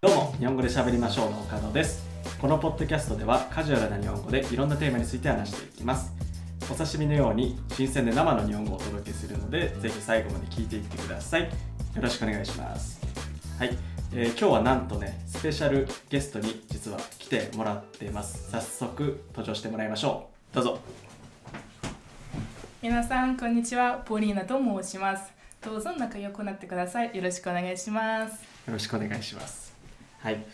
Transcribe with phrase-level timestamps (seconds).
[0.00, 2.06] どうも日本語で喋りましょうの岡野です。
[2.40, 6.12] このポッドキャストではカジュアルな日本語でいろんなテーマについて話していきます。
[6.70, 11.42] お刺身のように新鮮で生の日本語をお届けするのでぜひ最後まで聞いていってください。
[11.42, 11.48] よ
[12.00, 13.00] ろしくお願いします。
[13.58, 13.76] はい、
[14.12, 18.52] えー今日はなんとねスペシャルゲストに実は来てもらっています。
[18.52, 20.54] 早速登場してもらいましょう。
[20.54, 20.78] どうぞ。
[22.80, 23.94] 皆さんこんにちは。
[24.06, 25.32] ポリーナと申します。
[25.60, 27.16] どうぞ仲良くなってください。
[27.16, 28.34] よろしくお願いします。
[28.34, 28.38] よ
[28.74, 29.67] ろしくお願いします。
[30.18, 30.44] はい。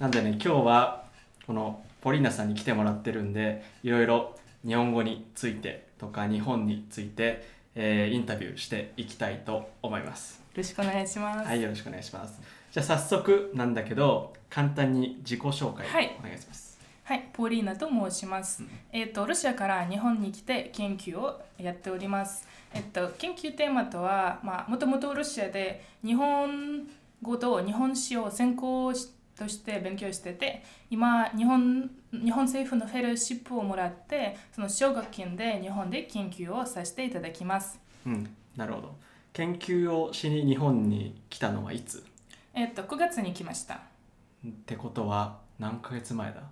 [0.00, 1.04] なんでね、今日は
[1.46, 4.36] このポリーナさんに来てもらってるんで、いろいろ
[4.66, 10.40] 日本語についてとか日本について、えーインタビューしていきたいと思います。
[10.54, 12.40] よろしくお願いします、はい、よろしくお願いします。
[12.72, 16.78] じゃあ早速なんだけど、簡単に自己紹介はいお願いします。
[17.04, 18.64] はい、ポリーナと申します。
[18.92, 22.46] えっ、と、ロシアから日本に来て研究をやっております。
[22.72, 26.88] えっ、と、研究テーマとは、まともとロシアで日本
[27.22, 37.80] 語と日本史を専攻しとして勉強してて、今、日本日本政府のフェローシップをもらって、その奨学金で日本で研究をさせていただきます。
[38.04, 38.94] うん、なるほど。
[39.32, 42.04] 研究をしに日本に来たのはいつ？
[42.52, 43.76] えっ、と、9月に来ました。
[43.76, 46.42] ってことは何ヶ月前だ？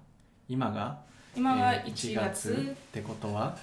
[0.49, 1.01] 今が
[1.37, 3.57] 今がえー1月、ってことは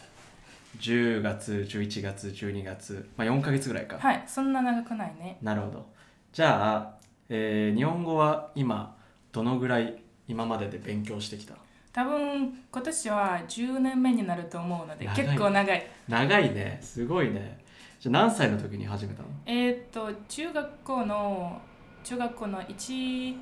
[0.79, 5.37] 10月11月12月まあ4ヶ月ぐらいか、はい、そんな長くないね。
[5.41, 5.85] なるほど
[6.31, 6.96] じゃあ、
[7.29, 8.95] えー日本語は今
[9.31, 11.55] どのぐらい今までで勉強してきた？
[11.93, 15.87] 多分今年は10年目になると思うので結構長い。
[16.07, 16.77] 長いね。
[16.81, 17.59] すごいね。
[17.99, 19.29] じゃあ何歳の時に始めたの？
[19.45, 21.59] えーっと中学校の
[22.03, 23.35] 中学校の1一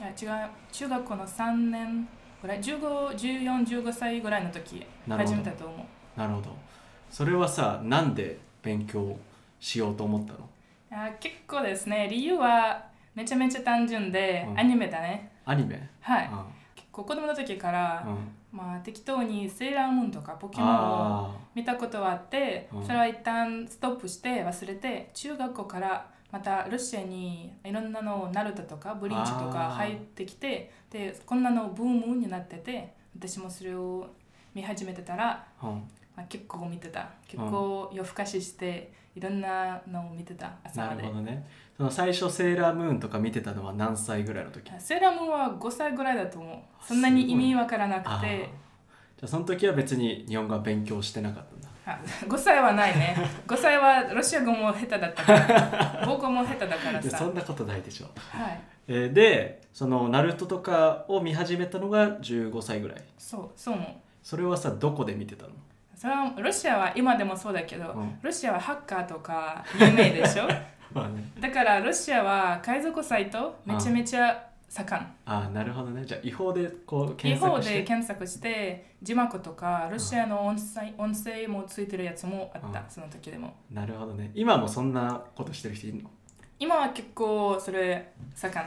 [0.00, 2.08] あ違う中学校の3年
[2.42, 6.18] ぐらい151415歳ぐらいの時始めたと思う。
[6.18, 6.56] なるほど。
[7.10, 9.16] それはさなんで勉強
[9.60, 10.48] しようと思ったの？
[10.90, 12.08] あ結構ですね。
[12.10, 14.58] 理由はめちゃめちゃ単純で、うん。
[14.58, 15.32] アニメだね。
[15.44, 15.88] アニメ？
[16.00, 16.44] はい、うん。
[16.74, 18.58] 結構子供の時から、うん。
[18.58, 22.84] まあ適当にセーラームーンとかポケモンをあ見たことはあって、うん。
[22.84, 29.74] それは一旦ストップして忘れて中学校からまたロシアにいろんなのナルトとかブリーチとかあー。
[29.74, 34.06] 入ってきてでこんなのブームになってて私もそれを
[34.54, 35.74] 見始めてたら、ーうん。
[36.16, 37.08] まあ、結構見てた。
[37.28, 41.02] 結構夜更かししていろんなのを見てた朝なまで。
[41.02, 41.46] るほどね
[41.88, 44.70] 最初セーラームーンとか見てたのは何歳ぐらいの時？
[44.80, 46.84] セーラームーンは5歳ぐらいだと思う。
[46.84, 48.48] そんなに意味わからなくて。
[49.16, 51.68] じゃあその時は別に日本語は勉強してなかったんだ。
[51.86, 53.16] あ5歳はないね。
[53.46, 56.00] 5歳はロシア語も下手だったから。
[56.04, 57.16] 母語も下手だからさ。
[57.18, 58.60] そんなことないでしょ、はい。
[58.88, 63.02] えーでそのナルトとかを見始めたのが15歳ぐらい。
[63.16, 63.86] そうそう思う。
[64.22, 65.50] それはさどこで見てたの？
[65.94, 68.18] それはロシアは今でもそうだけど、うん。
[68.22, 70.48] ロシアはハッカーとか有名でしょ？
[71.40, 75.02] だからロシアは海賊サイトめちゃめちゃ盛ん。
[75.02, 76.04] ああなるほどね。
[76.04, 77.74] じゃあ違法でこう違法検索して。
[77.74, 82.84] で検索して字幕とかロシアの音声音声もついてるやつもあった、うん。
[82.88, 83.54] その時でも。
[83.72, 84.30] なるほどね。
[84.34, 86.10] 今もそんなことしてる人いるの？
[86.58, 88.66] 今は結構それ盛ん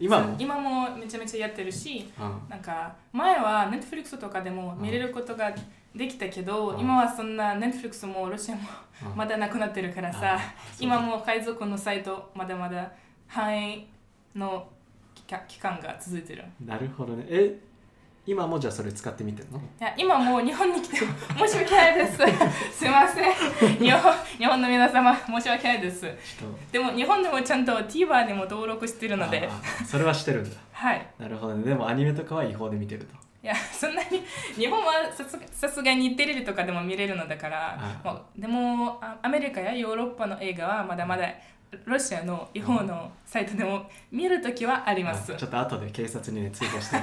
[0.00, 0.36] 今も？
[0.38, 2.48] 今もめちゃめちゃやってるしうん。
[2.48, 5.54] なんか前は Netflix とかでも見れることが
[5.94, 6.80] できたけど、うん。
[6.80, 8.62] 今はそんな Netflix もロシアも
[9.10, 9.16] うん。
[9.16, 10.38] まだなくなってるからあさ、
[10.80, 12.92] 今も海賊のサイトまだまだ
[13.26, 13.86] 繁栄
[14.34, 14.66] の
[15.14, 16.44] 期間期間が続いてる。
[16.64, 17.24] なるほどね。
[17.28, 17.58] え
[18.26, 19.58] 今もじゃあそれ使ってみてるの？
[19.58, 20.96] いや今もう日本に来て
[21.36, 22.16] 申し訳ないです。
[22.72, 23.32] すいません。
[23.78, 26.10] 日本日本の皆様申し訳ないです。
[26.72, 29.48] でも日本でもちゃんと TVer にも登録してるとので。
[29.86, 30.56] それはしてるんだ。
[30.72, 31.06] はい。
[31.18, 31.64] なるほどね。
[31.64, 33.14] でもアニメとかは違法で見てると。
[33.42, 34.22] いやそんなに
[34.56, 34.92] 日本は
[35.52, 41.28] さすがにテレビとかでも見れるのだからあもうでもあアメリカやヨーロッパの映画はまだまだ
[41.84, 45.34] ロシアの違法のサイトでも見るときはあります。
[45.34, 46.96] あちょっと後で警察にね通報して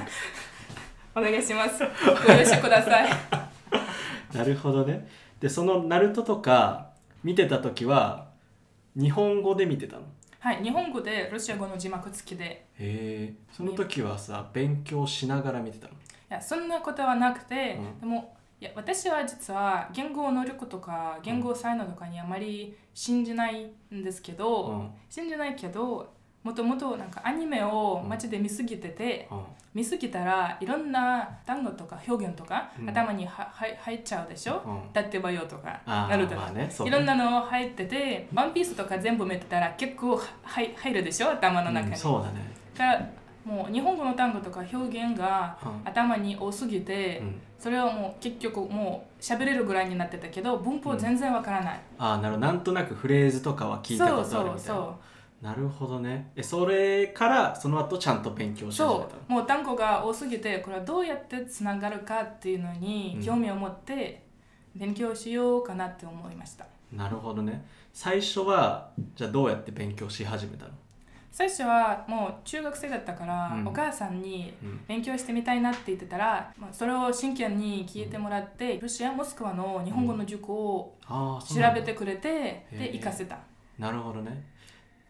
[1.14, 1.84] お願いします。
[2.26, 3.10] ご容赦ください。
[4.34, 5.06] なるほどね。
[5.40, 6.90] でそのナルトとか
[7.22, 8.28] 見てた時は
[8.96, 10.02] 日本語で見てたの？
[10.38, 12.44] はい日本語でロシア語の字幕付きで。
[12.44, 13.34] へえ。
[13.52, 15.92] その時はさ勉強しながら見てたの？
[15.92, 15.96] い
[16.30, 18.00] やそんなことはなくて、うん。
[18.00, 24.90] でもいや私は実は言語能力とか言語才能とかにあまり信じないんですけど、うん。
[25.10, 29.42] 信じないけどもともとなんかアニメを街で見すぎてて、うん。
[29.74, 32.90] 見すぎたらいろんな単語とか表現とか、うん。
[32.90, 34.92] 頭にはは入っちゃうでしょ、うん。
[34.92, 41.30] だってばよとかなるとか、まあねいろんなの入っててワンピースとか全部見てたら結構ははい入るでしょ？
[41.30, 42.52] 頭の中に、うんそうだね。
[42.76, 43.08] だから
[43.44, 45.88] もう日本語の単語とか表現がうん。
[45.88, 47.40] 頭に多すぎて、うん。
[47.58, 52.46] それはもう結局もう喋れるぐらいになってたけど文法全然わからない、ああなるほど。
[52.46, 54.50] なんとなくフレーズとかは聞いたことあるみたいな。
[54.50, 54.96] そうそうそ
[55.42, 56.30] なるほどね。
[56.36, 59.08] えそれからその後ちゃんと勉強し始めたの？
[59.08, 59.32] そう。
[59.32, 64.22] もう単語が多すぎてこれはどうやってつながるかっていうのにうん興味を持って
[64.76, 67.66] 勉強しようかなって思いました、なるほどね。
[67.92, 70.70] 最初はじゃあどうやって勉強し始めたの、
[71.32, 73.66] 最初はもう中学生だったから、うん。
[73.66, 74.80] お母さんにうん。
[74.86, 81.40] 勉強してみたいなって言ってたら、まあ、それを真剣に聞いてもらって、ロシアモスクワの日本語の塾を調
[81.74, 83.38] べてくれて、で行かせた、
[83.78, 84.51] なるほどね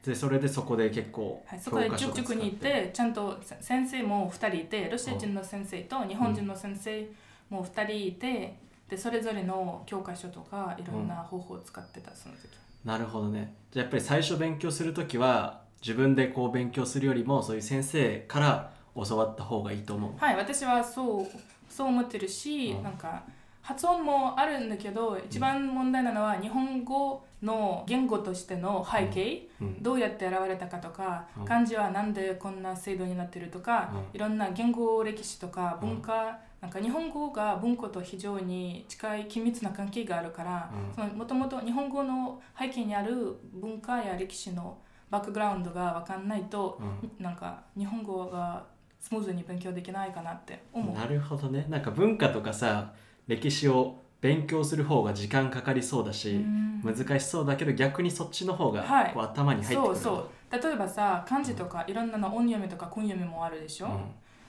[0.04, 7.08] でそれでそこで結構はい、そこで塾に行ってちゃんとせ先生も2人いてロシア人の先生と日本人の先生
[7.48, 8.56] も2人いて
[8.88, 12.40] でそれぞれの教科書とかいろんな方法を使ってたその時。
[12.84, 13.54] なるほどね。
[13.70, 20.12] じゃあやっぱり最初勉強する時は自分でこう勉強するよりもそういう先生から教わった方がいいと思う。
[20.18, 21.26] はい私はそう
[21.70, 22.82] そう思ってるし、うん。
[22.82, 23.22] なんか
[23.62, 29.82] 発音もあるんだけど一番問題なのは日本語の言語としての背景、うん。
[29.82, 31.44] どうやって現れたかとか、うん。
[31.44, 34.16] 漢字はなんでこんな制度になってるとか、うん。
[34.16, 41.18] いろんな言語歴史とか文化、なんか日本語が文化と非常に近い緊密な関係があるからうん。
[41.18, 44.78] もともと日本語の背景にある文化や歴史の
[45.10, 46.80] バックグラウンドが分かんないと、
[47.18, 48.64] うなんか日本語が
[49.00, 50.94] スムーズに勉強できないかなって思う。
[50.94, 51.66] なるほどね。
[51.68, 52.92] なんか文化とかさ
[53.26, 56.80] 歴史を勉強する方が時間かかりそうだし、うん。
[56.82, 59.10] 難しそうだけど逆にそっちの方がはい。
[59.12, 59.94] こう頭に入ってくる。
[59.96, 60.28] そうそ
[60.58, 60.62] う。
[60.62, 63.88] 例えばさ漢字とかいろんなの音読みとか訓読みもあるでしょ、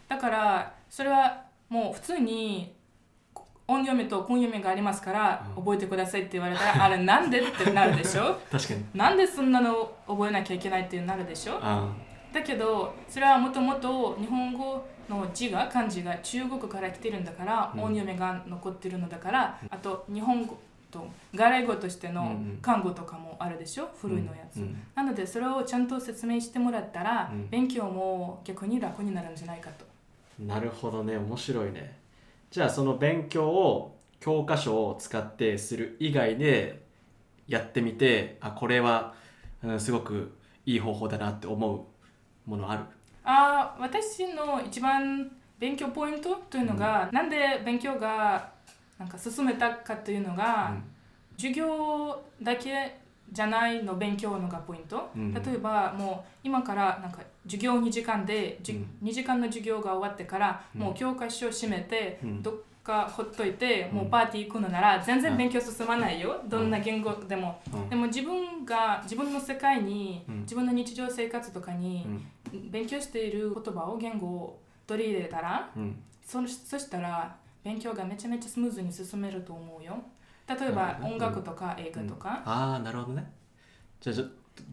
[0.08, 2.76] だからそれはもう普通に
[3.68, 5.64] 音読みと訓読みがありますからうん。
[5.64, 7.40] 覚えてくださいって言われたらあれなんで？
[7.40, 8.38] ってなるでしょ？
[8.52, 8.86] 確かに。
[8.94, 11.58] なんでそんなの覚えなきゃいけないってなるでしょ？
[11.62, 11.88] あ
[12.34, 17.84] だけどそれはもともと日本語の字が漢字が中国から来てるんだから、うん。
[17.84, 20.58] 音読みが残ってるのだからあと日本語
[20.92, 24.78] と外来語としての漢語とかもあるでしょ、古いのやつ、うん。
[24.96, 27.50] なのでそれをちゃんと説明してもらったら、うん。
[27.50, 29.86] 勉強も逆に楽になるんじゃないかと。
[30.40, 31.18] なるほどね。
[31.18, 31.98] 面白いね。
[32.50, 36.84] じゃあその勉強を教科書を使ってする以外で
[37.48, 39.16] やってみてあこれは、
[39.64, 41.82] うん、すごくいい方法だなって思う
[42.46, 42.84] ものある？
[43.24, 48.52] あー私の一番勉強ポイントというのが、なんで勉強が
[49.00, 50.76] なんか進めたかというのが、
[51.38, 53.00] 授業だけ
[53.32, 55.34] じゃないの勉強のがポイント、うん。
[55.34, 59.08] 例えばもう今からなんか授業2時間で、うん。
[59.08, 60.82] 2時間の授業が終わってから、うん。
[60.82, 62.44] もう教科書を閉めて、うん。
[62.44, 62.54] どっ
[62.84, 63.98] かほっといて、うん。
[64.00, 67.90] もうパーティー行くのなら全うん然勉強進まないよ、どんな言語でも、うん。
[67.90, 70.40] でも自分が自分の世界に、うん。
[70.42, 72.06] 自分の日常生活とかに
[72.54, 72.70] うん。
[72.70, 76.04] 勉強している言葉を言語を取り入れたらうん。
[76.26, 80.04] そそしたら勉強がめちゃめちゃスムーズに進めると思うよ。
[80.48, 83.32] 例えば音楽とか映画とか、ああなるほどね。
[84.02, 84.16] じゃあ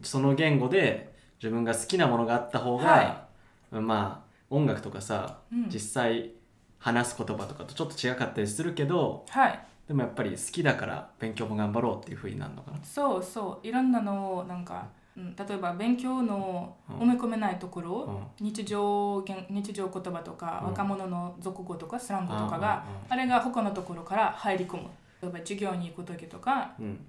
[0.03, 3.27] その言語で自分が好きなものがあった方が、
[3.71, 5.69] はまあ音楽とかさ、うん。
[5.69, 6.31] 実際
[6.81, 9.59] 話す言葉とかとちょっと違かったりするけどはい。
[9.87, 12.79] でもやっぱり好きだから勉強も頑張ろうっていうふうになるのかな。
[12.83, 13.67] そうそう。
[13.67, 14.87] いろんなのをなんか、
[15.17, 16.97] うん、例えば勉強のうん。
[16.99, 20.69] 埋め込めないところ、日常言日常言葉とか、うん。
[20.69, 24.83] 若者の俗語とかスラングとかうんが、あれが他のところから入り込む。
[25.21, 27.05] 例えば授業に行く時とかうん。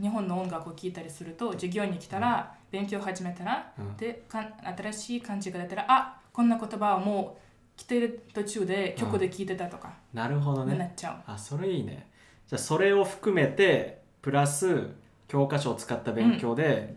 [0.00, 3.96] 日本の音楽を聴いたりすると授業に来たら、勉強始めたら、うん。
[3.96, 7.45] でかん新しい漢字が出たらあこんな言葉はもう
[7.76, 10.72] 来てる途中で曲で聴いてたとか、なるほどね。
[10.72, 11.30] になっちゃう。
[11.30, 12.08] あそれいいね。
[12.46, 14.90] じゃあそれを含めてプラス
[15.28, 16.96] 教科書を使った勉強で、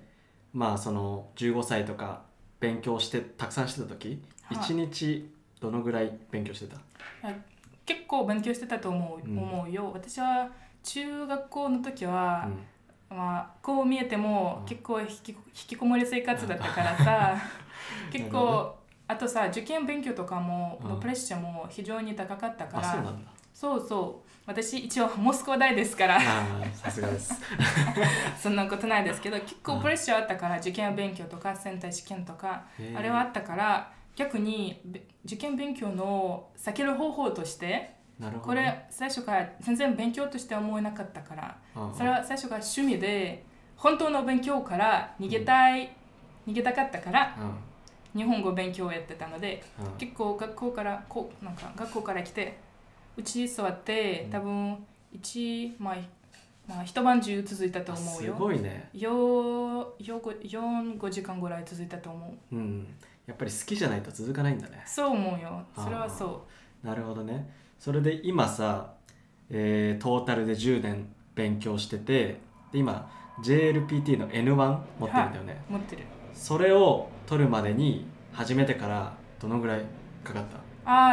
[0.53, 2.21] まあその15歳とか
[2.59, 4.57] 勉強してたくさんしてた時、はい。
[4.57, 6.77] 1日どのぐらい勉強してた？
[7.85, 9.37] 結構勉強してたと思う,、うん。
[9.37, 9.91] 思うよ。
[9.93, 10.49] 私は
[10.83, 12.47] 中学校の時は、
[13.09, 13.17] うん。
[13.17, 14.65] まあ、こう見えてもうん。
[14.67, 17.35] 結構引き引きこもり生活だったからさ
[18.11, 18.78] 結 なるほ構
[19.09, 20.89] あとさ受験勉強とかも、うん。
[20.89, 22.89] のプレッシャーも非常に高かったから。
[22.91, 23.31] あそうなんだ。
[23.51, 24.29] そうそう。
[24.45, 26.21] 私一応モスクワ大ですから。
[26.73, 27.33] さすがです。
[28.39, 37.95] そんなことないですけど結うん構プレッシャーあったから受験勉強とかセンター試験とかあれはあったから逆にべ受験勉強の避ける方法として
[38.43, 41.95] これ最初から全然勉強として思えなかったからうんうん。
[41.95, 43.43] それは最初から趣味で
[43.75, 45.89] 本当の勉強から逃げたい、
[46.47, 47.35] 逃げたかったから
[48.15, 49.85] 日本語勉強をやってたのでうん。
[49.85, 52.57] うん結構学校からこうなんか学校から来て
[53.17, 54.31] うち座ってうん。
[54.31, 54.77] 多分
[55.11, 55.95] 一まあ
[56.67, 58.35] まあ一晩中続いたと思うよ。
[58.37, 58.89] ごいね。
[58.93, 62.55] よよご45時間ぐらい続いたと思う。
[62.55, 62.87] うん。
[63.25, 64.83] やっぱり好きじゃないと続かないんだね。
[64.85, 65.63] そう思うよ。
[65.75, 66.45] それはそ
[66.83, 67.49] なるほどね。
[67.79, 68.93] それで今さ、
[69.49, 72.39] えートータルで10年勉強してて
[72.71, 73.09] で今
[73.43, 74.55] JLPT の N1
[74.99, 79.81] 持ってるんだよね、う持ってるそれを取るまでに始めてからどのぐらい
[80.23, 80.57] かかった？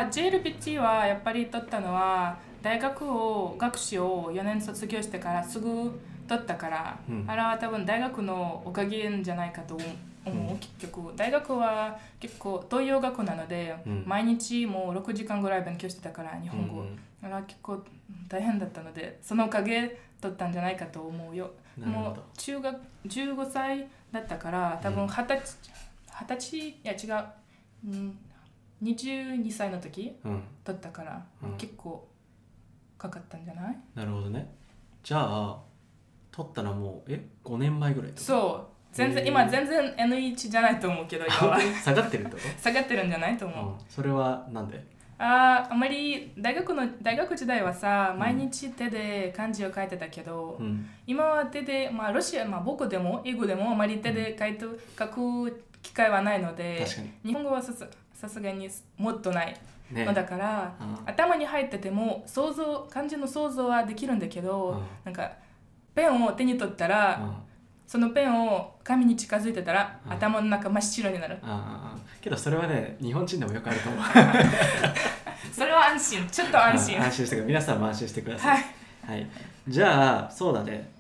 [0.03, 7.25] あ JLPT はやっぱり取ったのは大学を学士を4年卒業してからすぐ取ったから、うん。
[7.29, 9.85] あれは多分大学のおかげじゃないかと思
[10.27, 14.05] う、うん結局大学は結構東洋学なので、うん。
[14.07, 17.83] 毎日もう6時間ぐらい勉強してたから日本語、うんあれは結構
[18.29, 21.51] 大変だったのでそのおかげ取ったんじゃないかと思うよ。
[21.79, 25.09] もう中学15歳だったから多分うん。
[25.09, 25.57] 二十歳
[26.21, 26.59] 二十歳？
[26.69, 27.25] いや違う、
[27.89, 28.19] うん、
[28.83, 30.43] 22歳の時うん。
[30.65, 31.57] 取ったから、うん。
[31.57, 32.07] 結構
[32.99, 33.77] かかったんじゃない？
[33.95, 34.49] なるほどね。
[35.03, 35.59] じゃあ
[36.31, 41.59] 取ったのはもうえ？5年前ぐらいそう全然今全然 N1 じゃないと思うけど今は。
[41.85, 44.83] 下がってるってこ下がってるんじゃないとと、思う、うん、それはなんで？
[45.19, 48.19] あーあまり大学の大学時代はさうん。
[48.21, 50.89] 毎日手で漢字を書いてたけど、うん。
[51.07, 54.65] 今は手で、まあ、ロシア、まあ、僕でも英語でもあまり手で書いて
[54.99, 56.85] 書く機会はないので
[57.25, 59.57] 日本語はさすさすがにもっとない。
[59.91, 60.05] ね。
[60.05, 61.09] のだから、うん。
[61.09, 64.83] 頭に入ってても想像漢字の想像はできるんだけど、うん。
[65.05, 65.33] なんか
[65.95, 67.47] ペンを手に取ったら、うん
[67.87, 70.13] そのペンを紙に近づいてたら、うん。
[70.13, 71.39] 頭の中真っ白になる。
[71.43, 74.03] ああけどそれはね日本人でもよくあると思う。
[75.53, 76.29] それは安心。
[76.29, 77.01] ちょっと安心。
[77.01, 77.47] あ安心してください。
[77.47, 78.57] 皆さんも安心してください。
[78.57, 78.65] はい。
[79.07, 79.27] はい、
[79.69, 80.91] じゃあそうだね。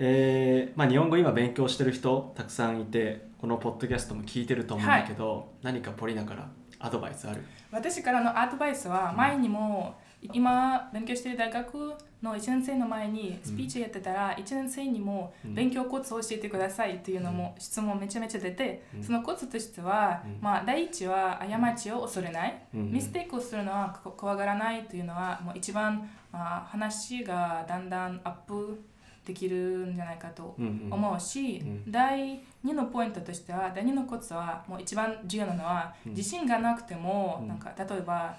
[0.00, 7.42] えーまあ、日本語今勉強してる人たくさんいてこのポッドキャストも聞いてると思うんだけど、何かポリナからアドバイスある？
[7.72, 15.54] 私からのアドバイスは前にも、今勉強している大学の1年生の前にスピーチやってたら、1年生にもうん。
[15.54, 19.02] 勉強コツを教えてくださいっていうのも質問めちゃめちゃ出て、うん。
[19.04, 20.38] そのコツとしては、うん。
[20.40, 22.92] まあ、第一は過ちを恐れない、うん。
[22.92, 28.82] ミステイクをするのはこ怖がらないというのはもう一番、まあ、話がだんだんアップ
[29.24, 30.92] できるんじゃないかとうんうん。
[30.92, 31.90] 思うし、うん。
[31.90, 36.12] 第2のポイントとしては第2のコツはもう一番重要なのは、うん。
[36.12, 37.48] 自信がなくても、うん。
[37.48, 38.34] なんか例えば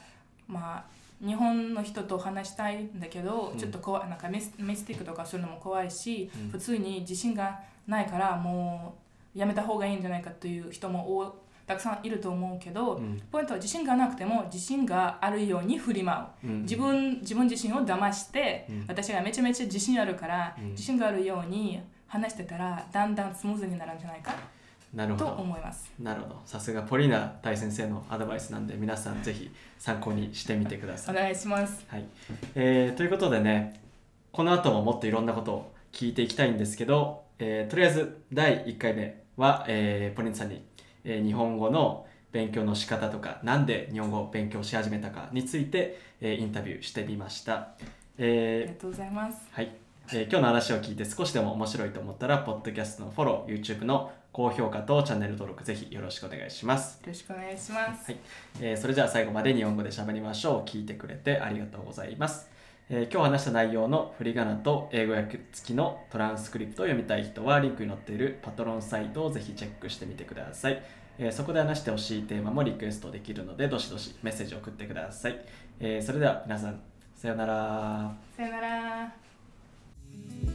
[0.45, 3.57] まあ日本の人と話したいんだけど、うん。
[3.57, 6.49] ちょっと怖いなんかミスミスティックとかするのも怖いし、うん。
[6.49, 8.95] 普通に自信がないからも
[9.35, 11.35] うやめた方がいいんじゃないかという人も多
[11.67, 13.21] たくさんいると思うけど、うん。
[13.31, 16.47] ポイントは自信がなくても自信があるように振り舞う。
[16.47, 16.61] うん。
[16.61, 18.85] 自分自分自身を騙して、うん。
[18.87, 20.69] 私がめちゃめちゃ自信あるから、うん。
[20.71, 24.31] 自信があるように話してたらだんだんスムーズになるんじゃないか。
[24.31, 24.37] と
[24.93, 25.91] なるほど思います。
[25.99, 31.85] なるほどさすがポリナ大先生のアドバイスなんで皆さんぜひ参考にしてみてください、お願いします。
[31.87, 32.05] はい
[32.55, 33.79] えーということでね
[34.31, 40.63] この後ももっといろんなことを聞いていきたいんですけど、えーとりあえず第1回目は、えーポリナさんに、
[41.03, 47.67] えー日本語の勉強の仕方とかなんで日本語を勉強し始めたかについて、えーインタビューしてみました、あ
[48.17, 49.37] えーりがとうございます。
[49.51, 49.71] はい、
[50.11, 56.99] えー今日の話を聞いて少しでも面白いと思ったら、ポッドキャストのフォロー、YouTube の高評価とチャンネル登録、ぜひよろしくお願いします。
[57.01, 58.11] よろしくお願いします。
[58.11, 58.19] はい
[58.61, 60.69] えーそれじゃあ最後まで日本語で喋りましょう。
[60.69, 62.49] 聞いてくれてありがとうございます。
[62.89, 70.81] えー今日話した内容の振り仮名と英語訳付きのトランスクリプトを読みたい人は、リンクに載っているパトロンサイトをぜひチェックしてみてください。
[71.19, 75.39] えーそこで話してほしいテーマもリクエストできるので、どしどしメッセージを送ってください。
[75.79, 76.81] えーそれでは皆さん、
[77.15, 78.11] さようなら。
[78.35, 79.28] さよなら。
[80.27, 80.48] Thank you.